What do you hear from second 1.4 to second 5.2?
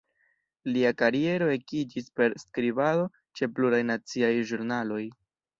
ekiĝis per skribado ĉe pluraj naciaj ĵurnaloj.